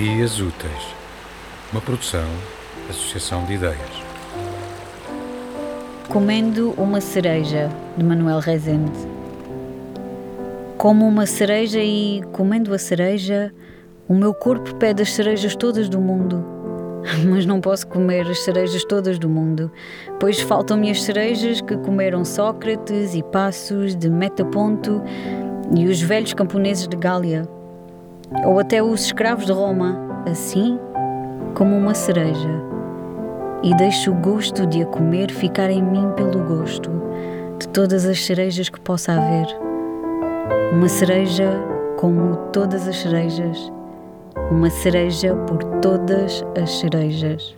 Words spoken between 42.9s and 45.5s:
cerejas, uma cereja